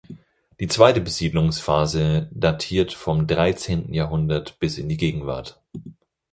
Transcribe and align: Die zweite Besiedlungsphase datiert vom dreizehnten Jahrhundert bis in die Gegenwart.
Die 0.59 0.67
zweite 0.67 0.99
Besiedlungsphase 0.99 2.27
datiert 2.31 2.91
vom 2.91 3.27
dreizehnten 3.27 3.93
Jahrhundert 3.93 4.57
bis 4.59 4.79
in 4.79 4.89
die 4.89 4.97
Gegenwart. 4.97 5.61